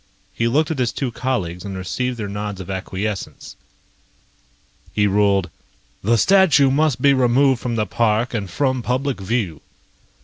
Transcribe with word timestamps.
He 0.33 0.47
looked 0.47 0.71
at 0.71 0.79
his 0.79 0.91
two 0.91 1.11
colleagues 1.11 1.63
and 1.63 1.77
received 1.77 2.17
their 2.17 2.27
nods 2.27 2.59
of 2.59 2.71
acquiescence. 2.71 3.55
He 4.95 5.05
ruled: 5.05 5.51
"The 6.03 6.17
statue 6.17 6.71
must 6.71 7.03
be 7.03 7.13
removed 7.13 7.61
from 7.61 7.75
the 7.75 7.85
park 7.85 8.33
and 8.33 8.49
from 8.49 8.81
public 8.81 9.19
view." 9.21 9.61